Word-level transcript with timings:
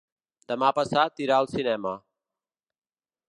Demà 0.51 0.69
passat 0.77 1.21
irà 1.27 1.37
al 1.41 1.49
cinema. 1.53 1.93